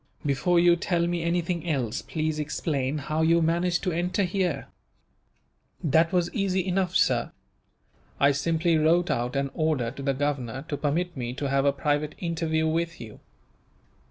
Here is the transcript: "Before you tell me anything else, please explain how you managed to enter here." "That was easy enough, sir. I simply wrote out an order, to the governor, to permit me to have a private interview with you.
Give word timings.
"Before 0.25 0.59
you 0.59 0.75
tell 0.75 1.05
me 1.05 1.21
anything 1.21 1.69
else, 1.69 2.01
please 2.01 2.39
explain 2.39 2.97
how 2.97 3.21
you 3.21 3.39
managed 3.39 3.83
to 3.83 3.91
enter 3.91 4.23
here." 4.23 4.65
"That 5.83 6.11
was 6.11 6.33
easy 6.33 6.65
enough, 6.67 6.95
sir. 6.95 7.31
I 8.19 8.31
simply 8.31 8.79
wrote 8.79 9.11
out 9.11 9.35
an 9.35 9.51
order, 9.53 9.91
to 9.91 10.01
the 10.01 10.15
governor, 10.15 10.65
to 10.69 10.77
permit 10.77 11.15
me 11.15 11.33
to 11.35 11.49
have 11.49 11.65
a 11.65 11.71
private 11.71 12.15
interview 12.17 12.67
with 12.67 12.99
you. 12.99 13.19